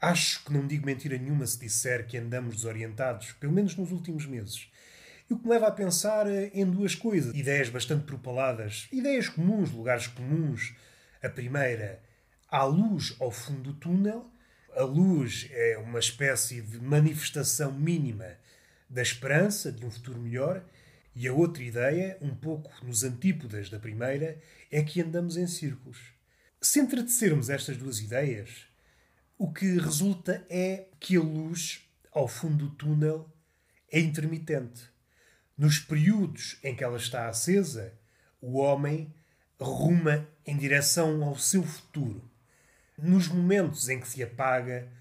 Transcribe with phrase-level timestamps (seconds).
[0.00, 4.24] Acho que não digo mentira nenhuma se disser que andamos desorientados, pelo menos nos últimos
[4.24, 4.70] meses.
[5.28, 9.70] E o que me leva a pensar em duas coisas, ideias bastante propaladas, ideias comuns,
[9.70, 10.74] lugares comuns.
[11.22, 12.02] A primeira,
[12.48, 14.28] há luz ao fundo do túnel.
[14.74, 18.38] A luz é uma espécie de manifestação mínima
[18.88, 20.64] da esperança de um futuro melhor.
[21.14, 24.40] E a outra ideia, um pouco nos antípodas da primeira,
[24.70, 25.98] é que andamos em círculos.
[26.60, 28.69] Se entretecermos estas duas ideias,
[29.40, 33.26] o que resulta é que a luz ao fundo do túnel
[33.90, 34.82] é intermitente.
[35.56, 37.98] Nos períodos em que ela está acesa,
[38.38, 39.10] o homem
[39.58, 42.30] ruma em direção ao seu futuro.
[42.98, 44.92] Nos momentos em que se apaga,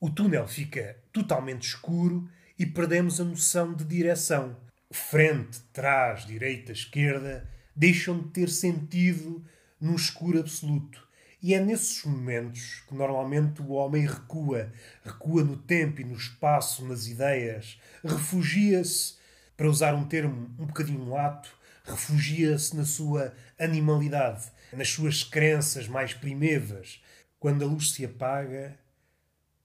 [0.00, 4.56] o túnel fica totalmente escuro e perdemos a noção de direção.
[4.90, 9.46] Frente, trás, direita, esquerda deixam de ter sentido
[9.80, 11.05] no escuro absoluto.
[11.42, 14.72] E é nesses momentos que normalmente o homem recua,
[15.04, 19.16] recua no tempo e no espaço, nas ideias, refugia-se,
[19.56, 21.50] para usar um termo um bocadinho lato,
[21.84, 27.02] refugia-se na sua animalidade, nas suas crenças mais primevas.
[27.38, 28.78] Quando a luz se apaga,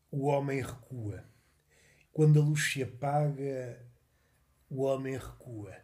[0.09, 1.23] o homem recua.
[2.11, 3.79] Quando a luz se apaga,
[4.69, 5.75] o homem recua.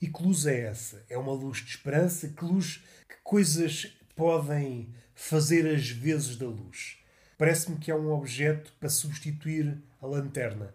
[0.00, 1.04] E que luz é essa?
[1.08, 2.28] É uma luz de esperança?
[2.28, 6.98] Que luz, que coisas podem fazer as vezes da luz.
[7.38, 10.74] Parece-me que é um objeto para substituir a lanterna.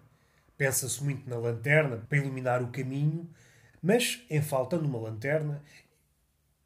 [0.57, 3.29] Pensa-se muito na lanterna para iluminar o caminho,
[3.81, 5.63] mas em falta numa lanterna,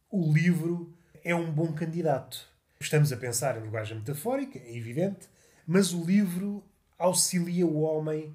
[0.09, 2.47] o livro é um bom candidato.
[2.79, 5.29] Estamos a pensar em linguagem metafórica, é evidente,
[5.65, 6.63] mas o livro
[6.97, 8.33] auxilia o homem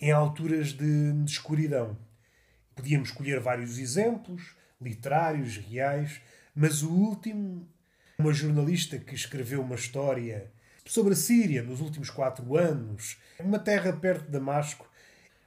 [0.00, 1.96] em alturas de, de escuridão.
[2.74, 6.20] Podíamos escolher vários exemplos, literários, reais,
[6.54, 7.68] mas o último
[8.20, 10.52] uma jornalista que escreveu uma história
[10.84, 14.86] sobre a Síria nos últimos quatro anos, uma terra perto de Damasco.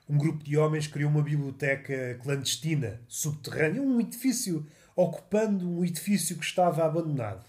[0.09, 6.43] Um grupo de homens criou uma biblioteca clandestina, subterrânea, um edifício, ocupando um edifício que
[6.43, 7.45] estava abandonado.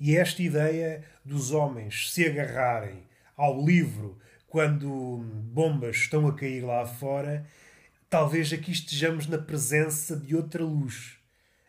[0.00, 5.22] E esta ideia dos homens se agarrarem ao livro quando
[5.52, 7.46] bombas estão a cair lá fora,
[8.08, 11.18] talvez aqui estejamos na presença de outra luz.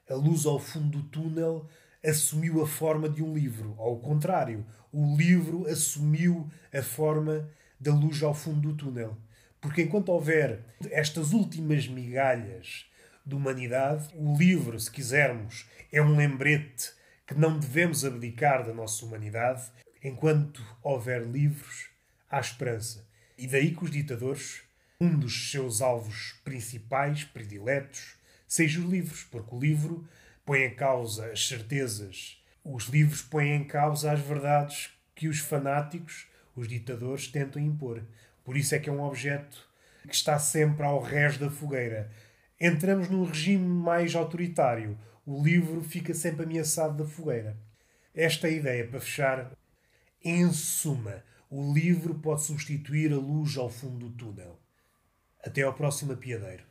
[0.10, 1.68] A luz ao fundo do túnel
[2.06, 3.76] assumiu a forma de um livro.
[3.78, 7.50] Ao contrário, o livro assumiu a forma
[7.80, 9.18] da luz ao fundo do túnel.
[9.60, 12.86] Porque enquanto houver estas últimas migalhas
[13.26, 16.92] de humanidade, o livro, se quisermos, é um lembrete
[17.26, 19.64] que não devemos abdicar da nossa humanidade.
[20.04, 21.90] Enquanto houver livros,
[22.30, 23.08] há esperança.
[23.38, 24.62] E daí que os ditadores,
[25.02, 28.16] um dos seus alvos principais, prediletos,
[28.48, 30.08] seja os livros, porque o livro
[30.46, 32.42] põe em causa as certezas.
[32.64, 38.04] Os livros põem em causa as verdades que os fanáticos, os ditadores, tentam impor.
[38.44, 39.68] Por isso é que é um objeto
[40.08, 42.12] que está sempre ao rés da fogueira.
[42.62, 44.98] Entramos num regime mais autoritário.
[45.26, 47.58] O livro fica sempre ameaçado da fogueira.
[48.14, 49.52] Esta é a ideia para fechar.
[50.24, 54.60] Em suma, o livro pode substituir a luz ao fundo do túnel.
[55.44, 56.64] Até ao próximo apiadeiro.